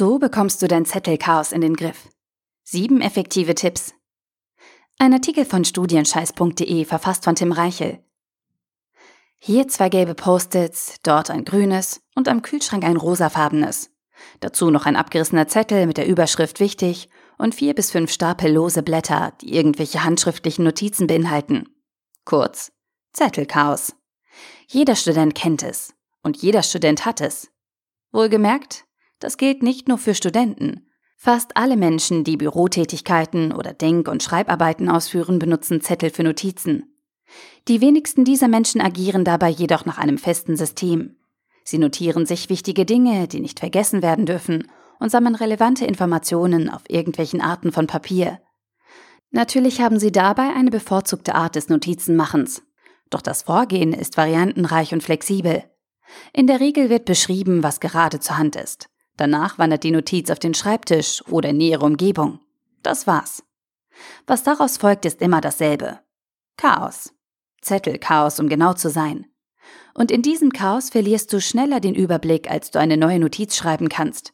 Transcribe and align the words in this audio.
So 0.00 0.18
bekommst 0.18 0.62
du 0.62 0.66
dein 0.66 0.86
Zettelchaos 0.86 1.52
in 1.52 1.60
den 1.60 1.76
Griff. 1.76 2.08
Sieben 2.62 3.02
effektive 3.02 3.54
Tipps. 3.54 3.92
Ein 4.98 5.12
Artikel 5.12 5.44
von 5.44 5.62
studienscheiß.de 5.62 6.86
verfasst 6.86 7.24
von 7.24 7.34
Tim 7.34 7.52
Reichel. 7.52 8.02
Hier 9.36 9.68
zwei 9.68 9.90
gelbe 9.90 10.14
Post-its, 10.14 11.00
dort 11.02 11.28
ein 11.28 11.44
grünes 11.44 12.00
und 12.14 12.28
am 12.28 12.40
Kühlschrank 12.40 12.82
ein 12.82 12.96
rosafarbenes. 12.96 13.90
Dazu 14.40 14.70
noch 14.70 14.86
ein 14.86 14.96
abgerissener 14.96 15.48
Zettel 15.48 15.86
mit 15.86 15.98
der 15.98 16.06
Überschrift 16.06 16.60
wichtig 16.60 17.10
und 17.36 17.54
vier 17.54 17.74
bis 17.74 17.90
fünf 17.90 18.10
Stapel 18.10 18.50
lose 18.54 18.82
Blätter, 18.82 19.34
die 19.42 19.54
irgendwelche 19.54 20.02
handschriftlichen 20.02 20.64
Notizen 20.64 21.08
beinhalten. 21.08 21.68
Kurz, 22.24 22.72
Zettelchaos. 23.12 23.94
Jeder 24.66 24.96
Student 24.96 25.34
kennt 25.34 25.62
es 25.62 25.92
und 26.22 26.38
jeder 26.38 26.62
Student 26.62 27.04
hat 27.04 27.20
es. 27.20 27.50
Wohlgemerkt, 28.12 28.86
das 29.20 29.36
gilt 29.36 29.62
nicht 29.62 29.88
nur 29.88 29.98
für 29.98 30.14
Studenten. 30.14 30.86
Fast 31.16 31.56
alle 31.56 31.76
Menschen, 31.76 32.24
die 32.24 32.38
Bürotätigkeiten 32.38 33.52
oder 33.52 33.74
Denk- 33.74 34.08
und 34.08 34.22
Schreibarbeiten 34.22 34.88
ausführen, 34.88 35.38
benutzen 35.38 35.82
Zettel 35.82 36.10
für 36.10 36.22
Notizen. 36.22 36.96
Die 37.68 37.80
wenigsten 37.80 38.24
dieser 38.24 38.48
Menschen 38.48 38.80
agieren 38.80 39.24
dabei 39.24 39.50
jedoch 39.50 39.84
nach 39.84 39.98
einem 39.98 40.18
festen 40.18 40.56
System. 40.56 41.16
Sie 41.62 41.78
notieren 41.78 42.26
sich 42.26 42.48
wichtige 42.48 42.84
Dinge, 42.84 43.28
die 43.28 43.40
nicht 43.40 43.60
vergessen 43.60 44.02
werden 44.02 44.26
dürfen, 44.26 44.66
und 44.98 45.10
sammeln 45.10 45.34
relevante 45.34 45.84
Informationen 45.86 46.68
auf 46.68 46.82
irgendwelchen 46.88 47.40
Arten 47.40 47.72
von 47.72 47.86
Papier. 47.86 48.40
Natürlich 49.30 49.80
haben 49.80 49.98
sie 49.98 50.12
dabei 50.12 50.54
eine 50.54 50.70
bevorzugte 50.70 51.34
Art 51.34 51.54
des 51.54 51.68
Notizenmachens. 51.68 52.62
Doch 53.08 53.22
das 53.22 53.42
Vorgehen 53.42 53.92
ist 53.92 54.16
variantenreich 54.16 54.92
und 54.92 55.02
flexibel. 55.02 55.64
In 56.32 56.46
der 56.46 56.60
Regel 56.60 56.90
wird 56.90 57.04
beschrieben, 57.04 57.62
was 57.62 57.80
gerade 57.80 58.20
zur 58.20 58.36
Hand 58.36 58.56
ist. 58.56 58.89
Danach 59.20 59.58
wandert 59.58 59.84
die 59.84 59.90
Notiz 59.90 60.30
auf 60.30 60.38
den 60.38 60.54
Schreibtisch 60.54 61.22
oder 61.28 61.50
in 61.50 61.58
nähere 61.58 61.84
Umgebung. 61.84 62.40
Das 62.82 63.06
war's. 63.06 63.42
Was 64.26 64.44
daraus 64.44 64.78
folgt, 64.78 65.04
ist 65.04 65.20
immer 65.20 65.42
dasselbe. 65.42 66.00
Chaos. 66.56 67.12
Zettelchaos, 67.60 68.40
um 68.40 68.48
genau 68.48 68.72
zu 68.72 68.88
sein. 68.88 69.26
Und 69.92 70.10
in 70.10 70.22
diesem 70.22 70.52
Chaos 70.52 70.88
verlierst 70.88 71.30
du 71.34 71.40
schneller 71.42 71.80
den 71.80 71.94
Überblick, 71.94 72.50
als 72.50 72.70
du 72.70 72.78
eine 72.78 72.96
neue 72.96 73.18
Notiz 73.18 73.56
schreiben 73.56 73.90
kannst. 73.90 74.32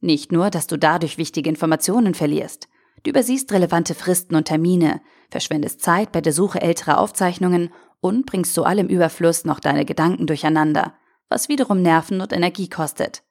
Nicht 0.00 0.30
nur, 0.30 0.50
dass 0.50 0.68
du 0.68 0.78
dadurch 0.78 1.18
wichtige 1.18 1.50
Informationen 1.50 2.14
verlierst. 2.14 2.68
Du 3.02 3.10
übersiehst 3.10 3.50
relevante 3.50 3.96
Fristen 3.96 4.36
und 4.36 4.44
Termine, 4.44 5.00
verschwendest 5.32 5.80
Zeit 5.80 6.12
bei 6.12 6.20
der 6.20 6.32
Suche 6.32 6.60
älterer 6.60 7.00
Aufzeichnungen 7.00 7.70
und 8.00 8.24
bringst 8.24 8.54
zu 8.54 8.62
allem 8.62 8.86
Überfluss 8.86 9.44
noch 9.44 9.58
deine 9.58 9.84
Gedanken 9.84 10.28
durcheinander, 10.28 10.94
was 11.28 11.48
wiederum 11.48 11.82
Nerven 11.82 12.20
und 12.20 12.32
Energie 12.32 12.68
kostet. 12.68 13.24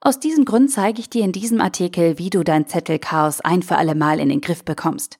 Aus 0.00 0.20
diesem 0.20 0.44
Grund 0.44 0.70
zeige 0.70 1.00
ich 1.00 1.10
dir 1.10 1.24
in 1.24 1.32
diesem 1.32 1.60
Artikel, 1.60 2.18
wie 2.18 2.30
du 2.30 2.44
dein 2.44 2.68
Zettelchaos 2.68 3.40
ein 3.40 3.62
für 3.62 3.76
alle 3.76 3.96
Mal 3.96 4.20
in 4.20 4.28
den 4.28 4.40
Griff 4.40 4.64
bekommst. 4.64 5.18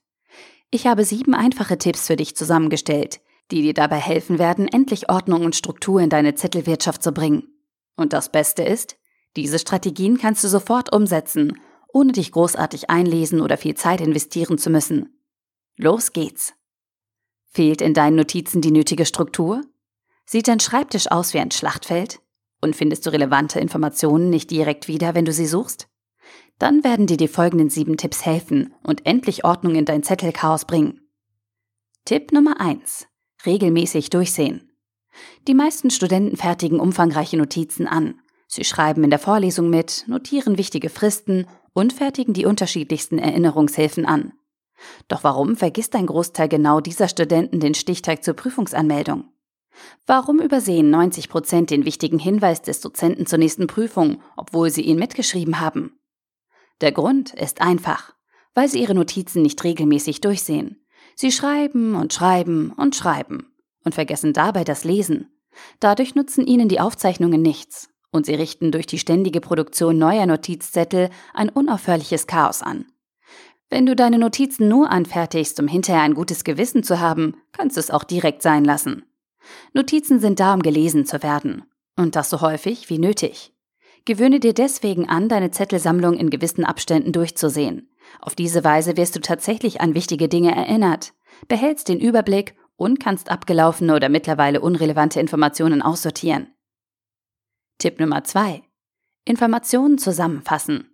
Ich 0.71 0.87
habe 0.87 1.05
sieben 1.05 1.35
einfache 1.35 1.79
Tipps 1.79 2.07
für 2.07 2.17
dich 2.17 2.37
zusammengestellt, 2.37 3.21
die 3.51 3.63
dir 3.63 3.75
dabei 3.75 3.97
helfen 3.97 4.39
werden, 4.39 4.69
endlich 4.69 5.09
Ordnung 5.09 5.45
und 5.45 5.57
Struktur 5.57 6.01
in 6.01 6.11
deine 6.11 6.35
Zettelwirtschaft 6.35 7.03
zu 7.03 7.13
bringen. 7.13 7.49
Und 7.97 8.13
das 8.13 8.31
Beste 8.31 8.63
ist, 8.63 8.97
diese 9.37 9.59
Strategien 9.59 10.19
kannst 10.19 10.45
du 10.45 10.49
sofort 10.49 10.93
umsetzen, 10.95 11.59
ohne 11.93 12.13
dich 12.13 12.31
großartig 12.33 12.91
einlesen 12.91 13.41
oder 13.41 13.57
viel 13.57 13.75
Zeit 13.75 14.01
investieren 14.01 14.59
zu 14.59 14.71
müssen. 14.71 15.21
Los 15.77 16.13
geht's! 16.13 16.55
Fehlt 17.51 17.81
in 17.81 17.95
deinen 17.95 18.17
Notizen 18.17 18.61
die 18.61 18.71
nötige 18.71 19.07
Struktur? 19.07 19.63
Sieht 20.27 20.49
dein 20.49 20.61
Schreibtisch 20.61 21.11
aus 21.11 21.35
wie 21.35 21.39
ein 21.39 21.51
Schlachtfeld? 21.51 22.21
Und 22.61 22.77
findest 22.77 23.07
du 23.07 23.11
relevante 23.11 23.61
Informationen 23.61 24.31
nicht 24.31 24.51
direkt 24.51 24.89
wieder, 24.89 25.15
wenn 25.15 25.25
du 25.25 25.33
sie 25.33 25.47
suchst? 25.47 25.89
Dann 26.59 26.83
werden 26.83 27.07
dir 27.07 27.17
die 27.17 27.29
folgenden 27.29 27.71
sieben 27.71 27.97
Tipps 27.97 28.27
helfen 28.27 28.75
und 28.83 29.07
endlich 29.07 29.45
Ordnung 29.45 29.77
in 29.77 29.85
dein 29.85 30.03
Zettelchaos 30.03 30.65
bringen. 30.65 31.01
Tipp 32.05 32.33
Nummer 32.33 32.61
eins: 32.61 33.07
Regelmäßig 33.47 34.11
durchsehen. 34.11 34.73
Die 35.47 35.55
meisten 35.55 35.91
Studenten 35.91 36.37
fertigen 36.37 36.81
umfangreiche 36.81 37.37
Notizen 37.37 37.87
an. 37.87 38.21
Sie 38.47 38.65
schreiben 38.65 39.05
in 39.05 39.11
der 39.11 39.19
Vorlesung 39.19 39.69
mit, 39.71 40.05
notieren 40.07 40.59
wichtige 40.59 40.89
Fristen 40.89 41.47
und 41.75 41.93
fertigen 41.93 42.35
die 42.35 42.47
unterschiedlichsten 42.47 43.19
Erinnerungshilfen 43.19 44.07
an. 44.07 44.33
Doch 45.09 45.25
warum 45.25 45.57
vergisst 45.57 45.95
ein 45.95 46.07
Großteil 46.07 46.49
genau 46.49 46.81
dieser 46.81 47.09
Studenten 47.09 47.61
den 47.61 47.75
Stichtag 47.75 48.25
zur 48.25 48.35
Prüfungsanmeldung? 48.35 49.25
Warum 50.07 50.41
übersehen 50.41 50.91
90 50.91 51.29
Prozent 51.29 51.71
den 51.71 51.85
wichtigen 51.85 52.19
Hinweis 52.19 52.63
des 52.63 52.81
Dozenten 52.81 53.27
zur 53.27 53.39
nächsten 53.39 53.67
Prüfung, 53.67 54.23
obwohl 54.37 54.71
sie 54.71 54.83
ihn 54.83 54.99
mitgeschrieben 54.99 55.61
haben? 55.61 55.99
Der 56.81 56.93
Grund 56.93 57.35
ist 57.35 57.61
einfach, 57.61 58.15
weil 58.55 58.69
sie 58.69 58.81
ihre 58.81 58.95
Notizen 58.95 59.43
nicht 59.43 59.63
regelmäßig 59.65 60.21
durchsehen. 60.21 60.85
Sie 61.15 61.33
schreiben 61.33 61.95
und 61.95 62.13
schreiben 62.13 62.73
und 62.77 62.95
schreiben 62.95 63.53
und 63.85 63.95
vergessen 63.95 64.33
dabei 64.33 64.65
das 64.65 64.85
Lesen. 64.85 65.31
Dadurch 65.81 66.15
nutzen 66.15 66.47
ihnen 66.47 66.69
die 66.69 66.81
Aufzeichnungen 66.81 67.43
nichts 67.43 67.89
und 68.13 68.27
sie 68.27 68.35
richten 68.35 68.73
durch 68.73 68.87
die 68.87 68.99
ständige 68.99 69.41
Produktion 69.41 69.99
neuer 69.99 70.27
Notizzettel 70.27 71.11
ein 71.35 71.49
unaufhörliches 71.49 72.27
Chaos 72.27 72.63
an. 72.63 72.87
Wenn 73.71 73.85
du 73.85 73.95
deine 73.95 74.19
Notizen 74.19 74.69
nur 74.69 74.91
anfertigst, 74.91 75.61
um 75.61 75.69
hinterher 75.69 76.03
ein 76.03 76.15
gutes 76.15 76.45
Gewissen 76.45 76.83
zu 76.83 77.01
haben, 77.01 77.37
kannst 77.53 77.77
du 77.77 77.81
es 77.81 77.91
auch 77.91 78.05
direkt 78.05 78.43
sein 78.43 78.65
lassen. 78.65 79.05
Notizen 79.73 80.21
sind 80.21 80.41
da, 80.41 80.55
um 80.55 80.63
gelesen 80.63 81.07
zu 81.07 81.23
werden. 81.23 81.65
Und 81.97 82.17
das 82.17 82.31
so 82.31 82.41
häufig 82.41 82.91
wie 82.91 82.99
nötig. 82.99 83.53
Gewöhne 84.05 84.41
dir 84.41 84.55
deswegen 84.55 85.09
an, 85.09 85.29
deine 85.29 85.51
Zettelsammlung 85.51 86.15
in 86.15 86.31
gewissen 86.31 86.65
Abständen 86.65 87.13
durchzusehen. 87.13 87.91
Auf 88.21 88.35
diese 88.35 88.65
Weise 88.65 88.97
wirst 88.97 89.17
du 89.17 89.21
tatsächlich 89.21 89.81
an 89.81 89.95
wichtige 89.95 90.29
Dinge 90.29 90.55
erinnert, 90.55 91.13
behältst 91.47 91.89
den 91.89 92.01
Überblick 92.01 92.55
und 92.77 93.01
kannst 93.01 93.31
abgelaufene 93.31 93.95
oder 93.95 94.09
mittlerweile 94.09 94.61
unrelevante 94.61 95.21
Informationen 95.21 95.83
aussortieren. 95.83 96.55
Tipp 97.79 98.01
Nummer 98.01 98.25
2. 98.25 98.63
Informationen 99.25 99.99
zusammenfassen. 99.99 100.91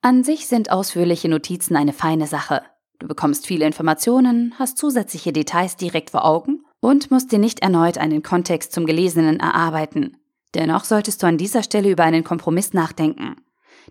An 0.00 0.22
sich 0.22 0.46
sind 0.46 0.70
ausführliche 0.70 1.28
Notizen 1.28 1.74
eine 1.74 1.92
feine 1.92 2.26
Sache. 2.28 2.62
Du 3.00 3.08
bekommst 3.08 3.46
viele 3.46 3.66
Informationen, 3.66 4.54
hast 4.58 4.78
zusätzliche 4.78 5.32
Details 5.32 5.76
direkt 5.76 6.10
vor 6.10 6.24
Augen 6.24 6.64
und 6.80 7.10
musst 7.10 7.32
dir 7.32 7.38
nicht 7.38 7.60
erneut 7.60 7.98
einen 7.98 8.22
Kontext 8.22 8.72
zum 8.72 8.86
Gelesenen 8.86 9.40
erarbeiten. 9.40 10.16
Dennoch 10.54 10.84
solltest 10.84 11.22
du 11.22 11.26
an 11.26 11.38
dieser 11.38 11.62
Stelle 11.62 11.90
über 11.90 12.04
einen 12.04 12.24
Kompromiss 12.24 12.72
nachdenken. 12.72 13.36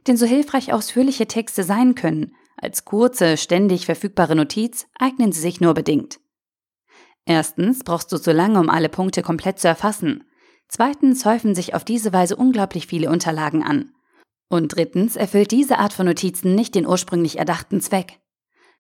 Denn 0.08 0.18
so 0.18 0.26
hilfreich 0.26 0.74
ausführliche 0.74 1.28
Texte 1.28 1.64
sein 1.64 1.96
können, 1.96 2.34
als 2.56 2.86
kurze, 2.86 3.38
ständig 3.38 3.86
verfügbare 3.86 4.36
Notiz 4.36 4.88
eignen 4.98 5.32
sie 5.32 5.42
sich 5.42 5.62
nur 5.62 5.74
bedingt. 5.74 6.20
Erstens 7.26 7.84
brauchst 7.84 8.12
du 8.12 8.18
so 8.18 8.32
lange, 8.32 8.60
um 8.60 8.70
alle 8.70 8.90
Punkte 8.90 9.22
komplett 9.22 9.60
zu 9.60 9.68
erfassen. 9.68 10.24
Zweitens 10.68 11.26
häufen 11.26 11.56
sich 11.56 11.76
auf 11.76 11.84
diese 11.84 12.14
Weise 12.14 12.36
unglaublich 12.36 12.88
viele 12.88 13.10
Unterlagen 13.10 13.64
an. 13.64 13.92
Und 14.50 14.70
drittens 14.70 15.16
erfüllt 15.16 15.52
diese 15.52 15.78
Art 15.78 15.94
von 15.94 16.06
Notizen 16.06 16.56
nicht 16.56 16.74
den 16.74 16.88
ursprünglich 16.88 17.38
erdachten 17.38 17.82
Zweck. 17.82 18.20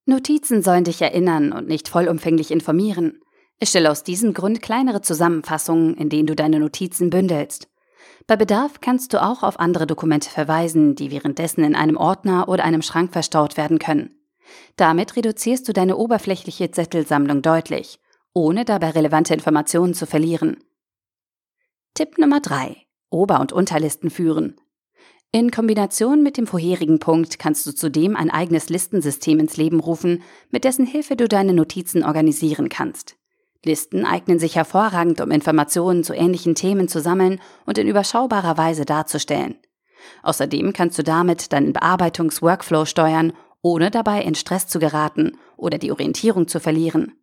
Notizen 0.05 0.63
sollen 0.63 0.85
dich 0.85 1.01
erinnern 1.01 1.51
und 1.51 1.67
nicht 1.67 1.89
vollumfänglich 1.89 2.51
informieren. 2.51 3.19
Erstelle 3.59 3.89
aus 3.89 4.03
diesem 4.03 4.33
Grund 4.33 4.61
kleinere 4.61 5.01
Zusammenfassungen, 5.01 5.95
in 5.95 6.09
denen 6.09 6.27
du 6.27 6.35
deine 6.35 6.59
Notizen 6.59 7.09
bündelst. 7.09 7.67
Bei 8.27 8.35
Bedarf 8.35 8.81
kannst 8.81 9.13
du 9.13 9.23
auch 9.23 9.41
auf 9.41 9.59
andere 9.59 9.87
Dokumente 9.87 10.29
verweisen, 10.29 10.95
die 10.95 11.11
währenddessen 11.11 11.63
in 11.63 11.75
einem 11.75 11.97
Ordner 11.97 12.49
oder 12.49 12.63
einem 12.63 12.81
Schrank 12.81 13.13
verstaut 13.13 13.57
werden 13.57 13.79
können. 13.79 14.11
Damit 14.75 15.15
reduzierst 15.15 15.67
du 15.67 15.73
deine 15.73 15.97
oberflächliche 15.97 16.71
Zettelsammlung 16.71 17.41
deutlich, 17.41 17.99
ohne 18.33 18.65
dabei 18.65 18.91
relevante 18.91 19.33
Informationen 19.33 19.93
zu 19.93 20.05
verlieren. 20.05 20.57
Tipp 21.95 22.17
Nummer 22.17 22.39
3. 22.39 22.77
Ober- 23.09 23.39
und 23.39 23.53
Unterlisten 23.53 24.09
führen. 24.09 24.59
In 25.31 25.51
Kombination 25.51 26.21
mit 26.21 26.37
dem 26.37 26.47
vorherigen 26.47 26.99
Punkt 26.99 27.39
kannst 27.39 27.65
du 27.65 27.71
zudem 27.71 28.15
ein 28.15 28.29
eigenes 28.29 28.69
Listensystem 28.69 29.39
ins 29.39 29.57
Leben 29.57 29.79
rufen, 29.79 30.23
mit 30.51 30.63
dessen 30.63 30.85
Hilfe 30.85 31.15
du 31.15 31.27
deine 31.27 31.53
Notizen 31.53 32.03
organisieren 32.03 32.69
kannst. 32.69 33.17
Listen 33.67 34.05
eignen 34.05 34.39
sich 34.39 34.55
hervorragend, 34.55 35.21
um 35.21 35.29
Informationen 35.29 36.03
zu 36.03 36.13
ähnlichen 36.13 36.55
Themen 36.55 36.87
zu 36.87 36.99
sammeln 37.01 37.39
und 37.65 37.77
in 37.77 37.87
überschaubarer 37.87 38.57
Weise 38.57 38.85
darzustellen. 38.85 39.55
Außerdem 40.23 40.73
kannst 40.73 40.97
du 40.97 41.03
damit 41.03 41.53
deinen 41.53 41.73
Bearbeitungs-Workflow 41.73 42.85
steuern, 42.85 43.33
ohne 43.61 43.91
dabei 43.91 44.21
in 44.23 44.35
Stress 44.35 44.67
zu 44.67 44.79
geraten 44.79 45.37
oder 45.57 45.77
die 45.77 45.91
Orientierung 45.91 46.47
zu 46.47 46.59
verlieren. 46.59 47.13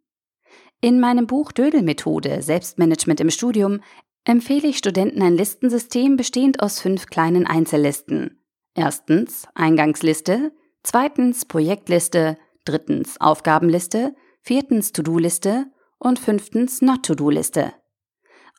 In 0.80 1.00
meinem 1.00 1.26
Buch 1.26 1.50
Dödel-Methode 1.50 2.42
Selbstmanagement 2.42 3.20
im 3.20 3.30
Studium 3.30 3.80
empfehle 4.24 4.68
ich 4.68 4.78
Studenten 4.78 5.22
ein 5.22 5.34
Listensystem 5.34 6.16
bestehend 6.16 6.60
aus 6.60 6.80
fünf 6.80 7.06
kleinen 7.06 7.46
Einzellisten. 7.46 8.44
Erstens 8.74 9.46
Eingangsliste, 9.54 10.52
zweitens 10.82 11.46
Projektliste, 11.46 12.36
drittens 12.64 13.20
Aufgabenliste, 13.20 14.14
viertens 14.42 14.92
To-Do-Liste 14.92 15.66
und 15.98 16.18
fünftens 16.18 16.82
Not-to-Do-Liste. 16.82 17.72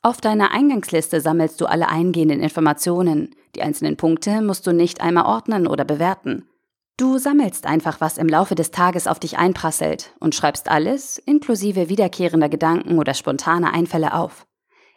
Auf 0.02 0.20
deiner 0.20 0.52
Eingangsliste 0.52 1.20
sammelst 1.20 1.60
du 1.60 1.66
alle 1.66 1.88
eingehenden 1.88 2.40
Informationen. 2.40 3.34
Die 3.54 3.62
einzelnen 3.62 3.96
Punkte 3.96 4.40
musst 4.40 4.66
du 4.66 4.72
nicht 4.72 5.00
einmal 5.00 5.26
ordnen 5.26 5.66
oder 5.66 5.84
bewerten. 5.84 6.48
Du 6.96 7.18
sammelst 7.18 7.66
einfach, 7.66 8.00
was 8.00 8.16
im 8.16 8.28
Laufe 8.28 8.54
des 8.54 8.70
Tages 8.70 9.06
auf 9.06 9.18
dich 9.18 9.36
einprasselt 9.36 10.14
und 10.18 10.34
schreibst 10.34 10.70
alles, 10.70 11.18
inklusive 11.18 11.88
wiederkehrender 11.88 12.48
Gedanken 12.48 12.98
oder 12.98 13.14
spontaner 13.14 13.74
Einfälle 13.74 14.14
auf. 14.14 14.46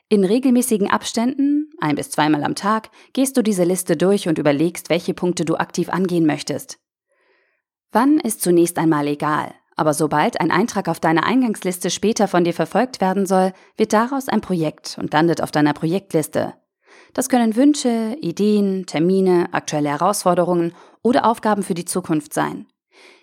In 0.08 0.24
regelmäßigen 0.24 0.90
Abständen, 0.90 1.70
ein 1.80 1.96
bis 1.96 2.10
zweimal 2.10 2.44
am 2.44 2.56
Tag, 2.56 2.90
gehst 3.14 3.36
du 3.36 3.44
diese 3.44 3.64
Liste 3.64 3.98
durch 3.98 4.28
und 4.28 4.40
überlegst, 4.40 4.90
welche 4.90 5.14
Punkte 5.14 5.44
du 5.44 5.56
aktiv 5.56 5.90
angehen 5.90 6.26
möchtest. 6.26 6.80
Wann 7.92 8.20
ist 8.20 8.42
zunächst 8.42 8.78
einmal 8.78 9.08
egal, 9.08 9.54
aber 9.80 9.94
sobald 9.94 10.42
ein 10.42 10.52
Eintrag 10.52 10.90
auf 10.90 11.00
deiner 11.00 11.24
Eingangsliste 11.26 11.90
später 11.90 12.28
von 12.28 12.44
dir 12.44 12.54
verfolgt 12.54 13.00
werden 13.00 13.26
soll, 13.26 13.54
wird 13.78 13.94
daraus 13.94 14.28
ein 14.28 14.42
Projekt 14.42 14.98
und 15.00 15.14
landet 15.14 15.42
auf 15.42 15.52
deiner 15.52 15.72
Projektliste. 15.72 16.54
Das 17.14 17.30
können 17.30 17.56
Wünsche, 17.56 18.18
Ideen, 18.20 18.88
Termine, 18.88 19.48
aktuelle 19.54 19.88
Herausforderungen 19.88 20.74
oder 21.02 21.26
Aufgaben 21.26 21.64
für 21.64 21.76
die 21.76 21.86
Zukunft 21.86 22.34
sein. 22.34 22.68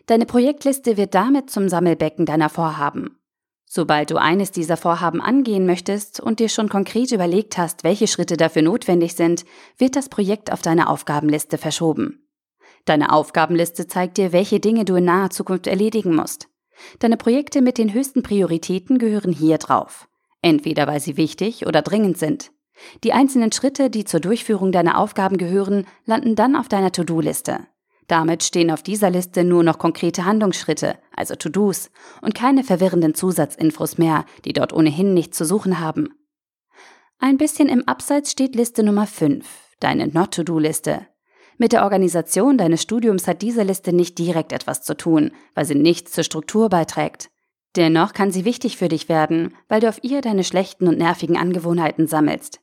Deine 0.07 0.25
Projektliste 0.25 0.97
wird 0.97 1.15
damit 1.15 1.51
zum 1.51 1.69
Sammelbecken 1.69 2.25
deiner 2.25 2.49
Vorhaben. 2.49 3.19
Sobald 3.67 4.11
du 4.11 4.17
eines 4.17 4.51
dieser 4.51 4.79
Vorhaben 4.79 5.21
angehen 5.21 5.67
möchtest 5.67 6.21
und 6.21 6.41
dir 6.41 6.49
schon 6.49 6.71
konkret 6.71 7.13
überlegt 7.13 7.59
hast, 7.59 7.85
welche 7.85 8.07
Schritte 8.07 8.39
dafür 8.39 8.63
notwendig 8.63 9.15
sind, 9.15 9.45
wird 9.77 9.95
das 9.95 10.09
Projekt 10.09 10.51
auf 10.51 10.63
deine 10.63 10.89
Aufgabenliste 10.89 11.59
verschoben. 11.59 12.26
Deine 12.87 13.13
Aufgabenliste 13.13 13.87
zeigt 13.89 14.17
dir, 14.17 14.33
welche 14.33 14.61
Dinge 14.61 14.85
du 14.85 14.95
in 14.95 15.05
naher 15.05 15.31
Zukunft 15.31 15.67
erledigen 15.67 16.15
musst. 16.15 16.49
Deine 17.01 17.17
Projekte 17.17 17.61
mit 17.61 17.79
den 17.79 17.93
höchsten 17.93 18.23
Prioritäten 18.23 18.99
gehören 18.99 19.33
hier 19.33 19.59
drauf. 19.59 20.09
Entweder 20.41 20.87
weil 20.87 21.01
sie 21.01 21.17
wichtig 21.17 21.67
oder 21.67 21.83
dringend 21.83 22.17
sind. 22.17 22.53
Die 23.03 23.13
einzelnen 23.13 23.51
Schritte, 23.53 23.91
die 23.91 24.05
zur 24.05 24.21
Durchführung 24.21 24.71
deiner 24.71 24.99
Aufgaben 24.99 25.37
gehören, 25.37 25.87
landen 26.05 26.37
dann 26.37 26.55
auf 26.55 26.69
deiner 26.69 26.93
To-Do-Liste. 26.93 27.67
Damit 28.07 28.45
stehen 28.45 28.71
auf 28.71 28.85
dieser 28.85 29.11
Liste 29.11 29.43
nur 29.43 29.65
noch 29.65 29.79
konkrete 29.79 30.25
Handlungsschritte, 30.25 30.97
also 31.17 31.35
To-Dos, 31.35 31.91
und 32.23 32.35
keine 32.35 32.63
verwirrenden 32.63 33.15
Zusatzinfos 33.15 33.99
mehr, 33.99 34.25
die 34.45 34.53
dort 34.53 34.73
ohnehin 34.73 35.13
nichts 35.13 35.37
zu 35.39 35.45
suchen 35.45 35.81
haben. 35.81 36.15
Ein 37.19 37.39
bisschen 37.39 37.69
im 37.69 37.89
Abseits 37.89 38.31
steht 38.31 38.55
Liste 38.55 38.85
Nummer 38.85 39.07
5, 39.07 39.45
deine 39.81 40.07
Not-To-Do-Liste. 40.07 41.07
Mit 41.59 41.73
der 41.73 41.85
Organisation 41.85 42.59
deines 42.59 42.83
Studiums 42.83 43.27
hat 43.27 43.41
diese 43.41 43.63
Liste 43.63 43.93
nicht 43.93 44.19
direkt 44.19 44.53
etwas 44.53 44.83
zu 44.83 44.97
tun, 44.97 45.33
weil 45.55 45.65
sie 45.65 45.75
nichts 45.75 46.13
zur 46.13 46.25
Struktur 46.25 46.69
beiträgt. 46.69 47.31
Dennoch 47.77 48.13
kann 48.13 48.31
sie 48.31 48.45
wichtig 48.45 48.77
für 48.77 48.89
dich 48.89 49.09
werden, 49.09 49.55
weil 49.69 49.81
du 49.81 49.89
auf 49.89 50.03
ihr 50.03 50.21
deine 50.21 50.45
schlechten 50.45 50.89
und 50.89 50.99
nervigen 50.99 51.37
Angewohnheiten 51.37 52.07
sammelst. 52.07 52.61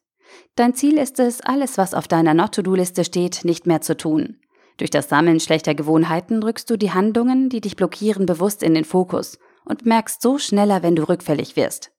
Dein 0.55 0.73
Ziel 0.73 0.97
ist 0.97 1.19
es, 1.19 1.41
alles, 1.41 1.77
was 1.77 1.93
auf 1.93 2.07
deiner 2.07 2.33
Not-to-Do-Liste 2.33 3.03
steht, 3.03 3.45
nicht 3.45 3.67
mehr 3.67 3.81
zu 3.81 3.95
tun. 3.97 4.39
Durch 4.77 4.89
das 4.89 5.09
Sammeln 5.09 5.39
schlechter 5.39 5.75
Gewohnheiten 5.75 6.41
rückst 6.41 6.69
du 6.69 6.77
die 6.77 6.91
Handlungen, 6.91 7.49
die 7.49 7.61
dich 7.61 7.75
blockieren, 7.75 8.25
bewusst 8.25 8.63
in 8.63 8.73
den 8.73 8.85
Fokus 8.85 9.37
und 9.65 9.85
merkst 9.85 10.21
so 10.21 10.39
schneller, 10.39 10.81
wenn 10.81 10.95
du 10.95 11.07
rückfällig 11.07 11.55
wirst. 11.55 11.91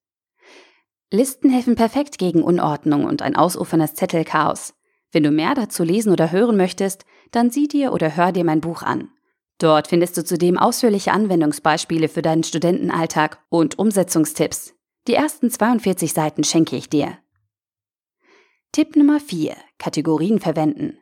Listen 1.11 1.50
helfen 1.50 1.76
perfekt 1.76 2.19
gegen 2.19 2.43
Unordnung 2.43 3.05
und 3.05 3.23
ein 3.23 3.37
ausuferndes 3.37 3.94
Zettelchaos. 3.94 4.75
Wenn 5.14 5.22
du 5.22 5.31
mehr 5.31 5.55
dazu 5.55 5.84
lesen 5.84 6.12
oder 6.12 6.32
hören 6.32 6.56
möchtest, 6.56 7.05
dann 7.31 7.49
sieh 7.49 7.69
dir 7.69 7.93
oder 7.93 8.16
hör 8.16 8.32
dir 8.32 8.44
mein 8.44 8.61
Buch 8.61 8.82
an. 8.82 9.11
Dort 9.58 9.87
findest 9.87 10.16
du 10.19 10.25
zudem 10.25 10.58
ausführliche 10.58 11.12
Anwendungsbeispiele 11.12 12.08
für 12.08 12.20
deinen 12.20 12.43
Studentenalltag 12.43 13.38
und 13.49 13.78
Umsetzungstipps. 13.78 14.75
Die 15.06 15.14
ersten 15.14 15.50
42 15.50 16.12
Seiten 16.12 16.43
schenke 16.43 16.75
ich 16.75 16.90
dir. 16.90 17.16
Tipp 18.72 18.96
Nummer 18.96 19.20
4. 19.20 19.55
Kategorien 19.78 20.40
verwenden. 20.40 20.99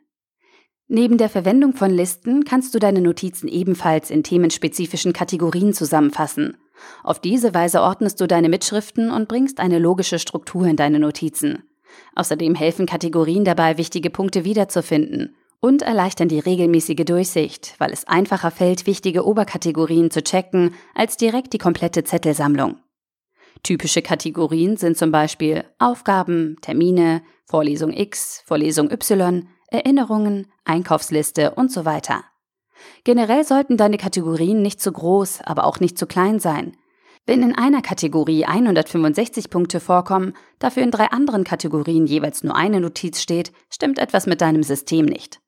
Neben 0.87 1.17
der 1.17 1.29
Verwendung 1.29 1.73
von 1.73 1.89
Listen 1.89 2.43
kannst 2.43 2.75
du 2.75 2.79
deine 2.79 3.01
Notizen 3.01 3.47
ebenfalls 3.47 4.11
in 4.11 4.21
themenspezifischen 4.21 5.13
Kategorien 5.13 5.73
zusammenfassen. 5.73 6.57
Auf 7.03 7.19
diese 7.19 7.55
Weise 7.55 7.81
ordnest 7.81 8.21
du 8.21 8.27
deine 8.27 8.49
Mitschriften 8.49 9.09
und 9.09 9.27
bringst 9.27 9.59
eine 9.59 9.79
logische 9.79 10.19
Struktur 10.19 10.67
in 10.67 10.75
deine 10.75 10.99
Notizen. 10.99 11.63
Außerdem 12.15 12.55
helfen 12.55 12.85
Kategorien 12.85 13.45
dabei, 13.45 13.77
wichtige 13.77 14.09
Punkte 14.09 14.43
wiederzufinden 14.43 15.35
und 15.59 15.81
erleichtern 15.81 16.27
die 16.27 16.39
regelmäßige 16.39 17.05
Durchsicht, 17.05 17.75
weil 17.77 17.93
es 17.93 18.05
einfacher 18.05 18.51
fällt, 18.51 18.85
wichtige 18.85 19.25
Oberkategorien 19.25 20.11
zu 20.11 20.21
checken, 20.21 20.75
als 20.93 21.15
direkt 21.15 21.53
die 21.53 21.57
komplette 21.57 22.03
Zettelsammlung. 22.03 22.77
Typische 23.63 24.01
Kategorien 24.01 24.75
sind 24.75 24.97
zum 24.97 25.11
Beispiel 25.11 25.63
Aufgaben, 25.79 26.57
Termine, 26.61 27.21
Vorlesung 27.45 27.93
X, 27.93 28.43
Vorlesung 28.45 28.91
Y, 28.91 29.47
Erinnerungen, 29.67 30.51
Einkaufsliste 30.65 31.51
und 31.51 31.71
so 31.71 31.85
weiter. 31.85 32.25
Generell 33.05 33.45
sollten 33.45 33.77
deine 33.77 33.97
Kategorien 33.97 34.61
nicht 34.61 34.81
zu 34.81 34.91
groß, 34.91 35.41
aber 35.45 35.63
auch 35.63 35.79
nicht 35.79 35.97
zu 35.97 36.07
klein 36.07 36.39
sein. 36.39 36.75
Wenn 37.25 37.41
in 37.41 37.55
einer 37.55 37.81
Kategorie 37.81 38.45
165 38.45 39.49
Punkte 39.49 39.79
vorkommen, 39.79 40.33
dafür 40.59 40.83
in 40.83 40.91
drei 40.91 41.09
anderen 41.11 41.45
Kategorien 41.45 42.05
jeweils 42.05 42.43
nur 42.43 42.55
eine 42.55 42.81
Notiz 42.81 43.21
steht, 43.21 43.53
stimmt 43.69 43.97
etwas 43.97 44.27
mit 44.27 44.41
deinem 44.41 44.63
System 44.63 45.05
nicht. 45.05 45.39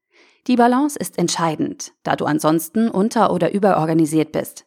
Die 0.47 0.55
Balance 0.55 0.97
ist 0.97 1.17
entscheidend, 1.17 1.91
da 2.03 2.15
du 2.15 2.25
ansonsten 2.25 2.89
unter- 2.89 3.33
oder 3.33 3.53
überorganisiert 3.53 4.31
bist. 4.31 4.65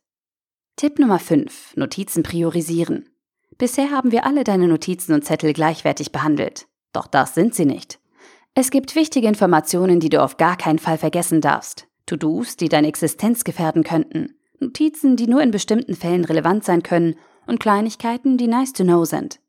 Tipp 0.77 0.99
Nummer 0.99 1.19
5. 1.19 1.77
Notizen 1.77 2.23
priorisieren. 2.23 3.09
Bisher 3.57 3.91
haben 3.91 4.13
wir 4.13 4.27
alle 4.27 4.45
deine 4.45 4.69
Notizen 4.69 5.15
und 5.15 5.25
Zettel 5.25 5.53
gleichwertig 5.53 6.13
behandelt. 6.13 6.67
Doch 6.93 7.07
das 7.07 7.35
sind 7.35 7.55
sie 7.55 7.65
nicht. 7.65 8.01
Es 8.55 8.71
gibt 8.71 8.97
wichtige 8.97 9.29
Informationen, 9.29 9.99
die 9.99 10.09
du 10.09 10.23
auf 10.23 10.37
gar 10.37 10.57
keinen 10.57 10.79
Fall 10.79 10.99
vergessen 10.99 11.41
darfst. 11.41 11.87
To-Dos, 12.07 12.57
die 12.57 12.69
deine 12.69 12.89
Existenz 12.89 13.45
gefährden 13.45 13.83
könnten. 13.83 14.38
Notizen, 14.61 15.17
die 15.17 15.27
nur 15.27 15.43
in 15.43 15.51
bestimmten 15.51 15.95
Fällen 15.95 16.25
relevant 16.25 16.65
sein 16.65 16.83
können 16.83 17.17
und 17.47 17.61
Kleinigkeiten, 17.61 18.37
die 18.37 18.49
nice 18.49 18.73
to 18.73 18.85
know 18.85 19.05
sind. 19.05 19.41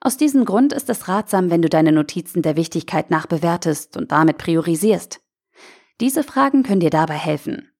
Aus 0.00 0.16
diesem 0.16 0.44
Grund 0.44 0.72
ist 0.72 0.88
es 0.88 1.08
ratsam, 1.08 1.50
wenn 1.50 1.62
du 1.62 1.68
deine 1.68 1.92
Notizen 1.92 2.42
der 2.42 2.56
Wichtigkeit 2.56 3.10
nach 3.10 3.26
bewertest 3.26 3.96
und 3.96 4.12
damit 4.12 4.38
priorisierst. 4.38 5.20
Diese 6.00 6.22
Fragen 6.22 6.62
können 6.62 6.80
dir 6.80 6.90
dabei 6.90 7.14
helfen. 7.14 7.70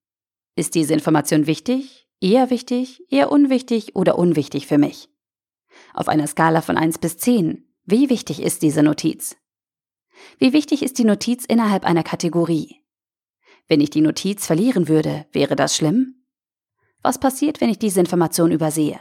Ist 0.56 0.75
diese 0.75 0.93
Information 0.93 1.47
wichtig, 1.47 2.09
eher 2.20 2.50
wichtig, 2.50 3.03
eher 3.11 3.31
unwichtig 3.31 3.94
oder 3.94 4.19
unwichtig 4.19 4.67
für 4.67 4.79
mich? 4.79 5.09
Auf 5.94 6.09
einer 6.09 6.26
Skala 6.26 6.61
von 6.61 6.76
1 6.76 6.99
bis 6.99 7.19
10, 7.19 7.64
wie 7.85 8.11
wichtig 8.11 8.43
ist 8.43 8.62
diese 8.62 8.82
Notiz? 8.82 9.37
Wie 10.38 10.53
wichtig 10.53 10.82
ist 10.82 10.99
die 10.99 11.05
Notiz 11.05 11.44
innerhalb 11.44 11.85
einer 11.85 12.02
Kategorie? 12.02 12.83
Wenn 13.69 13.81
ich 13.81 13.90
die 13.90 14.00
Notiz 14.00 14.47
verlieren 14.47 14.88
würde, 14.88 15.26
wäre 15.33 15.54
das 15.54 15.76
schlimm? 15.76 16.25
Was 17.09 17.17
passiert, 17.17 17.62
wenn 17.62 17.71
ich 17.71 17.79
diese 17.79 18.00
Information 18.00 18.53
übersehe? 18.53 19.00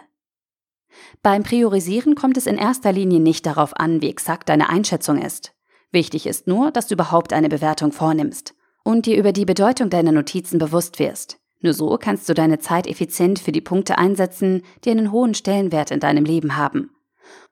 Beim 1.24 1.44
Priorisieren 1.44 2.16
kommt 2.16 2.38
es 2.38 2.48
in 2.48 2.58
erster 2.58 2.94
Linie 2.94 3.20
nicht 3.20 3.46
darauf 3.46 3.76
an, 3.76 4.02
wie 4.02 4.10
exakt 4.10 4.48
deine 4.48 4.70
Einschätzung 4.70 5.22
ist. 5.22 5.54
Wichtig 5.92 6.26
ist 6.26 6.48
nur, 6.48 6.72
dass 6.72 6.88
du 6.88 6.94
überhaupt 6.94 7.34
eine 7.34 7.50
Bewertung 7.50 7.92
vornimmst 7.92 8.56
und 8.86 9.08
dir 9.08 9.18
über 9.18 9.34
die 9.34 9.44
Bedeutung 9.44 9.90
deiner 9.90 10.14
Notizen 10.14 10.58
bewusst 10.58 11.00
wirst. 11.00 11.42
Nur 11.60 11.74
so 11.74 11.98
kannst 11.98 12.30
du 12.30 12.34
deine 12.34 12.60
Zeit 12.60 12.88
effizient 12.88 13.40
für 13.40 13.52
die 13.52 13.60
Punkte 13.60 13.98
einsetzen, 13.98 14.62
die 14.86 14.92
einen 14.92 15.12
hohen 15.12 15.34
Stellenwert 15.34 15.92
in 15.92 16.00
deinem 16.00 16.24
Leben 16.24 16.56
haben. 16.56 16.92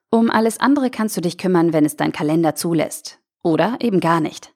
Um 0.08 0.30
alles 0.30 0.58
andere 0.58 0.88
kannst 0.88 1.18
du 1.18 1.20
dich 1.20 1.36
kümmern, 1.36 1.74
wenn 1.74 1.84
es 1.84 1.96
dein 1.96 2.12
Kalender 2.12 2.54
zulässt. 2.54 3.20
Oder 3.42 3.76
eben 3.80 4.00
gar 4.00 4.20
nicht. 4.20 4.54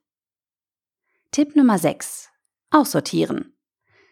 Tipp 1.31 1.57
Nummer 1.57 1.77
6. 1.77 2.31
Aussortieren. 2.71 3.53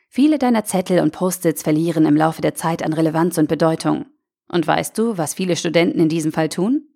Viele 0.09 0.39
deiner 0.39 0.65
Zettel 0.65 1.01
und 1.01 1.13
Post-its 1.13 1.63
verlieren 1.63 2.07
im 2.07 2.17
Laufe 2.17 2.43
der 2.43 2.55
Zeit 2.55 2.83
an 2.83 2.93
Relevanz 2.93 3.39
und 3.39 3.49
Bedeutung. 3.49 4.07
Und 4.49 4.67
weißt 4.67 4.97
du, 4.97 5.19
was 5.19 5.35
viele 5.35 5.57
Studenten 5.57 6.01
in 6.01 6.09
diesem 6.09 6.33
Fall 6.33 6.49
tun? 6.49 6.89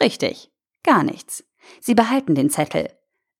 Richtig, 0.00 0.50
gar 0.82 1.02
nichts. 1.02 1.44
Sie 1.80 1.94
behalten 1.94 2.34
den 2.34 2.50
Zettel, 2.50 2.88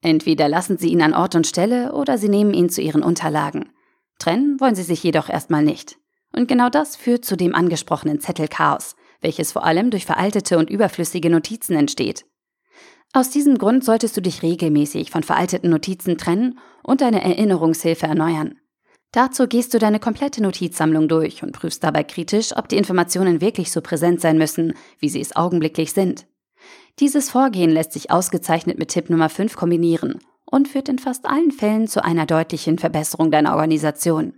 Entweder 0.03 0.49
lassen 0.49 0.79
sie 0.79 0.89
ihn 0.89 1.03
an 1.03 1.15
Ort 1.15 1.35
und 1.35 1.47
Stelle 1.47 1.93
oder 1.93 2.17
sie 2.17 2.29
nehmen 2.29 2.55
ihn 2.55 2.71
zu 2.71 2.81
ihren 2.81 3.03
Unterlagen. 3.03 3.71
Trennen 4.19 4.59
wollen 4.61 4.75
sie 4.75 4.83
sich 4.83 5.03
jedoch 5.03 5.29
erstmal 5.29 5.63
nicht. 5.63 5.99
Und 6.35 6.49
genau 6.49 6.71
das 6.71 6.97
führt 6.97 7.25
zu 7.25 7.37
dem 7.37 7.55
angesprochenen 7.55 8.21
Zettelchaos, 8.21 8.95
welches 9.21 9.53
vor 9.53 9.65
allem 9.65 9.91
durch 9.91 10.07
veraltete 10.07 10.59
und 10.59 10.71
überflüssige 10.71 11.29
Notizen 11.29 11.75
entsteht. 11.75 12.25
Aus 13.13 13.31
diesem 13.31 13.59
Grund 13.59 13.85
solltest 13.85 14.17
du 14.17 14.23
dich 14.23 14.43
regelmäßig 14.43 15.11
von 15.11 15.25
veralteten 15.25 15.71
Notizen 15.71 16.17
trennen 16.17 16.59
und 16.83 17.01
deine 17.01 17.23
Erinnerungshilfe 17.23 18.07
erneuern. 18.07 18.60
Dazu 19.13 19.49
gehst 19.49 19.75
du 19.75 19.79
deine 19.79 19.99
komplette 19.99 20.43
Notizsammlung 20.43 21.09
durch 21.09 21.43
und 21.43 21.53
prüfst 21.53 21.83
dabei 21.83 22.05
kritisch, 22.05 22.57
ob 22.57 22.69
die 22.69 22.77
Informationen 22.77 23.41
wirklich 23.41 23.73
so 23.73 23.81
präsent 23.81 24.21
sein 24.21 24.39
müssen, 24.39 24.75
wie 25.01 25.09
sie 25.09 25.21
es 25.21 25.35
augenblicklich 25.35 25.93
sind. 25.93 26.27
Dieses 27.01 27.31
Vorgehen 27.31 27.71
lässt 27.71 27.93
sich 27.93 28.11
ausgezeichnet 28.11 28.79
mit 28.79 28.91
Tipp 28.91 29.11
Nummer 29.11 29.29
5 29.29 29.57
kombinieren 29.57 30.21
und 30.45 30.69
führt 30.69 30.89
in 30.89 30.99
fast 30.99 31.27
allen 31.27 31.51
Fällen 31.51 31.89
zu 31.89 32.05
einer 32.05 32.27
deutlichen 32.27 32.79
Verbesserung 32.79 33.31
deiner 33.31 33.57
Organisation. 33.57 34.35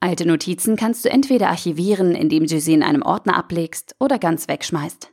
Alte 0.00 0.26
Notizen 0.26 0.76
kannst 0.76 1.04
du 1.04 1.10
entweder 1.10 1.48
archivieren, 1.48 2.14
indem 2.14 2.46
du 2.46 2.60
sie 2.60 2.74
in 2.74 2.82
einem 2.82 3.02
Ordner 3.02 3.36
ablegst, 3.36 3.94
oder 4.00 4.18
ganz 4.18 4.48
wegschmeißt. 4.48 5.12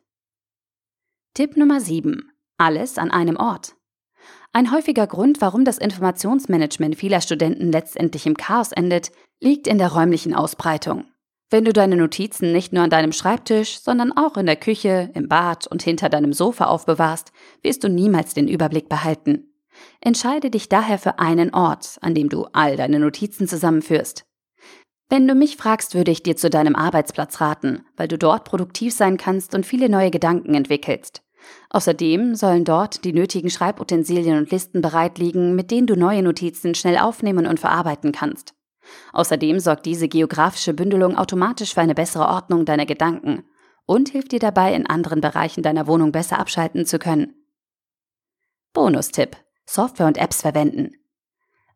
Tipp 1.34 1.56
Nummer 1.56 1.80
7. 1.80 2.30
Alles 2.58 2.98
an 2.98 3.12
einem 3.12 3.38
Ort. 3.38 3.76
Ein 4.54 4.72
häufiger 4.72 5.08
Grund, 5.08 5.40
warum 5.40 5.64
das 5.64 5.78
Informationsmanagement 5.78 6.98
vieler 6.98 7.22
Studenten 7.22 7.72
letztendlich 7.72 8.26
im 8.26 8.36
Chaos 8.36 8.74
endet, 8.74 9.12
liegt 9.40 9.66
in 9.66 9.78
der 9.78 9.94
räumlichen 9.94 10.34
Ausbreitung. 10.34 11.06
Wenn 11.50 11.64
du 11.64 11.72
deine 11.72 11.96
Notizen 11.96 12.52
nicht 12.52 12.74
nur 12.74 12.84
an 12.84 12.90
deinem 12.90 13.14
Schreibtisch, 13.14 13.80
sondern 13.80 14.12
auch 14.12 14.36
in 14.36 14.46
der 14.46 14.58
Küche, 14.58 15.10
im 15.14 15.30
Bad 15.30 15.68
und 15.68 15.82
hinter 15.84 16.10
deinem 16.10 16.34
Sofa 16.34 16.66
aufbewahrst, 16.66 17.32
wirst 17.62 17.84
du 17.84 17.90
niemals 17.90 18.34
den 18.34 18.50
Überblick 18.50 18.90
behalten. 18.90 19.54
Entscheide 20.02 20.50
dich 20.50 20.68
daher 20.68 20.98
für 20.98 21.20
einen 21.20 21.54
Ort, 21.54 21.98
an 22.02 22.14
dem 22.14 22.28
du 22.28 22.46
all 22.52 22.76
deine 22.76 23.00
Notizen 23.00 23.48
zusammenführst. 23.48 24.26
Wenn 25.10 25.28
du 25.28 25.36
mich 25.36 25.58
fragst, 25.58 25.96
würde 25.96 26.12
ich 26.12 26.24
dir 26.24 26.36
zu 26.36 26.50
deinem 26.50 26.76
Arbeitsplatz 26.76 27.42
raten, 27.42 27.86
weil 27.98 28.08
du 28.08 28.18
dort 28.18 28.46
produktiv 28.46 28.94
sein 28.94 29.18
kannst 29.18 29.56
und 29.56 29.66
viele 29.66 29.90
neue 29.90 30.12
Gedanken 30.12 30.56
entwickelst. 30.56 31.22
Außerdem 31.70 32.36
sollen 32.36 32.64
dort 32.66 33.04
die 33.04 33.14
nötigen 33.14 33.50
Schreibutensilien 33.50 34.38
und 34.38 34.52
Listen 34.52 34.82
bereit 34.82 35.18
liegen, 35.18 35.56
mit 35.56 35.72
denen 35.72 35.88
du 35.88 35.96
neue 35.96 36.24
Notizen 36.24 36.76
schnell 36.76 36.98
aufnehmen 36.98 37.48
und 37.48 37.60
verarbeiten 37.60 38.12
kannst. 38.12 38.54
Außerdem 39.14 39.60
sorgt 39.60 39.86
diese 39.86 40.08
geografische 40.08 40.74
Bündelung 40.74 41.18
automatisch 41.18 41.74
für 41.74 41.82
eine 41.82 41.96
bessere 41.96 42.28
Ordnung 42.28 42.66
deiner 42.66 42.86
Gedanken 42.86 43.44
und 43.86 44.10
hilft 44.10 44.32
dir 44.32 44.40
dabei, 44.40 44.74
in 44.74 44.88
anderen 44.88 45.22
Bereichen 45.22 45.64
deiner 45.64 45.88
Wohnung 45.88 46.12
besser 46.12 46.40
abschalten 46.40 46.86
zu 46.86 47.00
können. 47.00 47.36
Bonustipp: 48.74 49.38
Software 49.66 50.08
und 50.08 50.18
Apps 50.18 50.42
verwenden. 50.42 50.92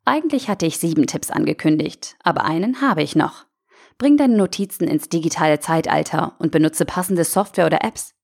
Eigentlich 0.06 0.50
hatte 0.50 0.66
ich 0.66 0.78
sieben 0.78 1.08
Tipps 1.08 1.32
angekündigt, 1.32 2.16
aber 2.24 2.46
einen 2.46 2.82
habe 2.82 3.04
ich 3.04 3.16
noch. 3.16 3.46
Bring 3.98 4.18
deine 4.18 4.38
Notizen 4.38 4.88
ins 4.88 5.10
digitale 5.10 5.60
Zeitalter 5.60 6.36
und 6.40 6.52
benutze 6.52 6.86
passende 6.86 7.24
Software 7.24 7.66
oder 7.66 7.84
Apps. 7.84 8.15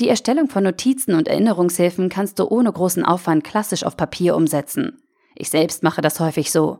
Die 0.00 0.08
Erstellung 0.08 0.48
von 0.48 0.62
Notizen 0.62 1.14
und 1.14 1.26
Erinnerungshilfen 1.26 2.08
kannst 2.08 2.38
du 2.38 2.46
ohne 2.46 2.72
großen 2.72 3.04
Aufwand 3.04 3.42
klassisch 3.42 3.82
auf 3.82 3.96
Papier 3.96 4.36
umsetzen. 4.36 5.02
Ich 5.34 5.50
selbst 5.50 5.82
mache 5.82 6.02
das 6.02 6.20
häufig 6.20 6.52
so. 6.52 6.78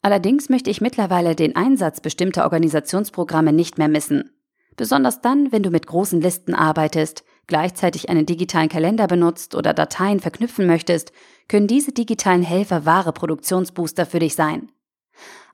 Allerdings 0.00 0.48
möchte 0.48 0.70
ich 0.70 0.80
mittlerweile 0.80 1.34
den 1.34 1.54
Einsatz 1.54 2.00
bestimmter 2.00 2.44
Organisationsprogramme 2.44 3.52
nicht 3.52 3.76
mehr 3.76 3.88
missen. 3.88 4.30
Besonders 4.76 5.20
dann, 5.20 5.52
wenn 5.52 5.62
du 5.62 5.70
mit 5.70 5.86
großen 5.86 6.20
Listen 6.20 6.54
arbeitest, 6.54 7.24
gleichzeitig 7.46 8.08
einen 8.08 8.26
digitalen 8.26 8.68
Kalender 8.68 9.06
benutzt 9.06 9.54
oder 9.54 9.74
Dateien 9.74 10.20
verknüpfen 10.20 10.66
möchtest, 10.66 11.12
können 11.48 11.66
diese 11.66 11.92
digitalen 11.92 12.42
Helfer 12.42 12.86
wahre 12.86 13.12
Produktionsbooster 13.12 14.06
für 14.06 14.18
dich 14.18 14.34
sein. 14.34 14.70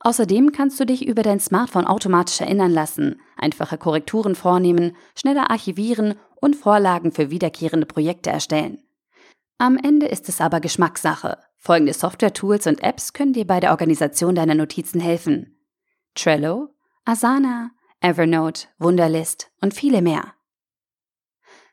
Außerdem 0.00 0.50
kannst 0.50 0.80
du 0.80 0.85
dich 0.85 1.06
über 1.06 1.23
dein 1.23 1.38
Smartphone 1.38 1.87
automatisch 1.87 2.40
erinnern 2.40 2.73
lassen, 2.73 3.21
einfache 3.37 3.78
Korrekturen 3.78 4.35
vornehmen, 4.35 4.97
schneller 5.14 5.50
archivieren 5.50 6.14
und 6.42 6.56
Vorlagen 6.56 7.12
für 7.12 7.30
wiederkehrende 7.30 7.87
Projekte 7.87 8.28
erstellen. 8.28 8.82
Am 9.58 9.78
Ende 9.78 10.06
ist 10.06 10.28
es 10.28 10.40
aber 10.40 10.61
Geschmackssache. 10.61 11.38
Folgende 11.56 11.94
Software-Tools 11.94 12.66
und 12.66 12.82
Apps 12.82 13.12
können 13.12 13.32
dir 13.32 13.46
bei 13.46 13.61
der 13.61 13.70
Organisation 13.70 14.34
deiner 14.34 14.56
Notizen 14.56 15.00
helfen. 15.00 15.56
Trello, 16.16 16.70
Asana, 17.04 17.70
Evernote, 18.00 18.66
Wunderlist 18.78 19.52
und 19.61 19.72
viele 19.72 20.02
mehr. 20.02 20.34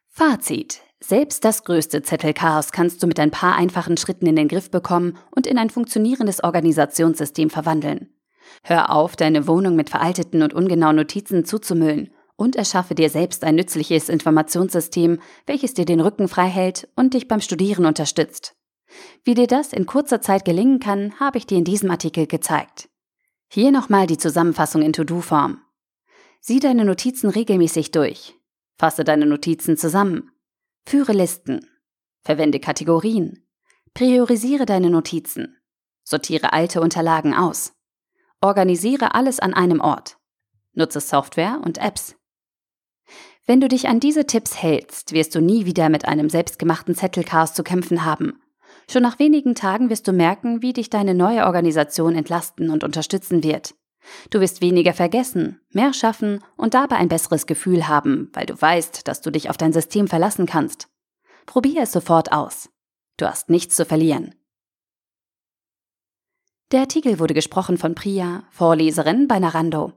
Fazit. 0.07 0.81
Selbst 0.99 1.43
das 1.45 1.63
größte 1.63 2.03
Zettelchaos 2.03 2.71
kannst 2.71 3.01
du 3.01 3.07
mit 3.07 3.19
ein 3.19 3.31
paar 3.31 3.55
einfachen 3.55 3.97
Schritten 3.97 4.27
in 4.27 4.35
den 4.35 4.49
Griff 4.49 4.69
bekommen 4.69 5.17
und 5.31 5.47
in 5.47 5.57
ein 5.57 5.71
funktionierendes 5.71 6.43
Organisationssystem 6.43 7.49
verwandeln. 7.49 8.13
Hör 8.63 8.91
auf, 8.91 9.15
deine 9.15 9.47
Wohnung 9.47 9.75
mit 9.75 9.89
veralteten 9.89 10.43
und 10.43 10.53
ungenauen 10.53 10.97
Notizen 10.97 11.45
zuzumüllen 11.45 12.11
und 12.39 12.55
erschaffe 12.55 12.95
dir 12.95 13.09
selbst 13.09 13.43
ein 13.43 13.55
nützliches 13.55 14.07
Informationssystem, 14.07 15.19
welches 15.45 15.73
dir 15.73 15.83
den 15.83 15.99
Rücken 15.99 16.29
frei 16.29 16.47
hält 16.47 16.87
und 16.95 17.13
dich 17.13 17.27
beim 17.27 17.41
Studieren 17.41 17.85
unterstützt. 17.85 18.55
Wie 19.25 19.33
dir 19.33 19.45
das 19.45 19.73
in 19.73 19.85
kurzer 19.85 20.21
Zeit 20.21 20.45
gelingen 20.45 20.79
kann, 20.79 21.19
habe 21.19 21.37
ich 21.37 21.45
dir 21.45 21.57
in 21.57 21.65
diesem 21.65 21.91
Artikel 21.91 22.27
gezeigt. 22.27 22.89
Hier 23.51 23.71
nochmal 23.71 24.07
die 24.07 24.17
Zusammenfassung 24.17 24.81
in 24.81 24.93
To-Do-Form. 24.93 25.61
Sieh 26.39 26.61
deine 26.61 26.85
Notizen 26.85 27.29
regelmäßig 27.29 27.91
durch. 27.91 28.35
Fasse 28.77 29.03
deine 29.03 29.25
Notizen 29.25 29.75
zusammen. 29.75 30.31
Führe 30.85 31.11
Listen. 31.11 31.67
Verwende 32.21 32.61
Kategorien. 32.61 33.45
Priorisiere 33.93 34.65
deine 34.65 34.89
Notizen. 34.89 35.57
Sortiere 36.05 36.53
alte 36.53 36.79
Unterlagen 36.79 37.33
aus. 37.33 37.73
Organisiere 38.39 39.13
alles 39.13 39.41
an 39.41 39.53
einem 39.53 39.81
Ort. 39.81 40.17
Nutze 40.73 41.01
Software 41.01 41.59
und 41.63 41.77
Apps. 41.79 42.15
Wenn 43.45 43.61
du 43.61 43.67
dich 43.67 43.87
an 43.87 43.99
diese 43.99 44.25
Tipps 44.25 44.61
hältst, 44.61 45.13
wirst 45.13 45.33
du 45.35 45.41
nie 45.41 45.65
wieder 45.65 45.89
mit 45.89 46.07
einem 46.07 46.29
selbstgemachten 46.29 46.95
Zettelchaos 46.95 47.53
zu 47.53 47.63
kämpfen 47.63 48.05
haben. 48.05 48.41
Schon 48.89 49.03
nach 49.03 49.19
wenigen 49.19 49.55
Tagen 49.55 49.89
wirst 49.89 50.07
du 50.07 50.13
merken, 50.13 50.61
wie 50.61 50.73
dich 50.73 50.89
deine 50.89 51.13
neue 51.13 51.45
Organisation 51.45 52.15
entlasten 52.15 52.69
und 52.69 52.83
unterstützen 52.83 53.43
wird. 53.43 53.75
Du 54.29 54.39
wirst 54.39 54.61
weniger 54.61 54.93
vergessen, 54.93 55.59
mehr 55.71 55.93
schaffen 55.93 56.43
und 56.57 56.73
dabei 56.73 56.95
ein 56.95 57.09
besseres 57.09 57.45
Gefühl 57.45 57.87
haben, 57.87 58.29
weil 58.33 58.45
du 58.45 58.59
weißt, 58.59 59.07
dass 59.07 59.21
du 59.21 59.31
dich 59.31 59.49
auf 59.49 59.57
dein 59.57 59.73
System 59.73 60.07
verlassen 60.07 60.45
kannst. 60.45 60.87
Probier 61.45 61.83
es 61.83 61.91
sofort 61.91 62.31
aus. 62.31 62.69
Du 63.17 63.27
hast 63.27 63.49
nichts 63.49 63.75
zu 63.75 63.85
verlieren. 63.85 64.35
Der 66.71 66.81
Artikel 66.81 67.19
wurde 67.19 67.33
gesprochen 67.33 67.77
von 67.77 67.95
Priya, 67.95 68.43
Vorleserin 68.51 69.27
bei 69.27 69.39
Narando. 69.39 69.93